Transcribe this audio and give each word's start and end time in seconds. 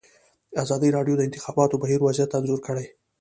ازادي 0.63 0.89
راډیو 0.97 1.15
د 1.17 1.19
د 1.21 1.27
انتخاباتو 1.27 1.79
بهیر 1.83 1.99
وضعیت 2.03 2.31
انځور 2.37 2.59
کړی. 2.67 2.85